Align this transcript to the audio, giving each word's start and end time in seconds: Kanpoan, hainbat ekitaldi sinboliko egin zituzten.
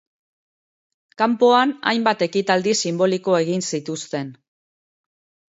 Kanpoan, 1.21 1.73
hainbat 1.91 2.23
ekitaldi 2.27 2.75
sinboliko 2.81 3.37
egin 3.43 3.67
zituzten. 3.69 4.35